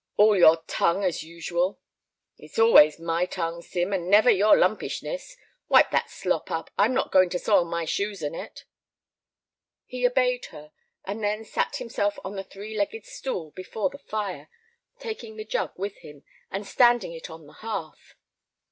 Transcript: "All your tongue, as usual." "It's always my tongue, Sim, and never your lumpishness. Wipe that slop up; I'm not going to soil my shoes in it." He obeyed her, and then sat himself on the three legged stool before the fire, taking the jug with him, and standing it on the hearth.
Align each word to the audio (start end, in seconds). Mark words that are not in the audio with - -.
"All 0.17 0.35
your 0.35 0.57
tongue, 0.65 1.03
as 1.03 1.21
usual." 1.21 1.79
"It's 2.35 2.57
always 2.57 2.97
my 2.97 3.27
tongue, 3.27 3.61
Sim, 3.61 3.93
and 3.93 4.09
never 4.09 4.31
your 4.31 4.57
lumpishness. 4.57 5.37
Wipe 5.69 5.91
that 5.91 6.09
slop 6.09 6.49
up; 6.49 6.71
I'm 6.75 6.91
not 6.95 7.11
going 7.11 7.29
to 7.29 7.37
soil 7.37 7.65
my 7.65 7.85
shoes 7.85 8.23
in 8.23 8.33
it." 8.33 8.65
He 9.85 10.03
obeyed 10.07 10.45
her, 10.45 10.71
and 11.05 11.23
then 11.23 11.45
sat 11.45 11.75
himself 11.75 12.17
on 12.25 12.35
the 12.35 12.43
three 12.43 12.75
legged 12.75 13.05
stool 13.05 13.51
before 13.51 13.91
the 13.91 13.99
fire, 13.99 14.49
taking 14.97 15.35
the 15.35 15.45
jug 15.45 15.73
with 15.77 15.97
him, 15.97 16.23
and 16.49 16.65
standing 16.65 17.13
it 17.13 17.29
on 17.29 17.45
the 17.45 17.53
hearth. 17.61 18.15